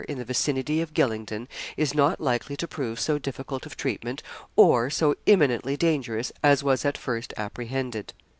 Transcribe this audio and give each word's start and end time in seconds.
in 0.09 0.17
the 0.17 0.25
vicinity 0.25 0.81
of 0.81 0.95
Gylingden, 0.95 1.47
is 1.77 1.93
not 1.93 2.19
likely 2.19 2.57
to 2.57 2.67
prove 2.67 2.99
so 2.99 3.19
difficult 3.19 3.67
of 3.67 3.77
treatment 3.77 4.23
or 4.55 4.89
so 4.89 5.13
imminently 5.27 5.77
dangerous 5.77 6.31
as 6.41 6.63
was 6.63 6.83
at 6.85 6.97
first 6.97 7.35
apprehended. 7.37 8.11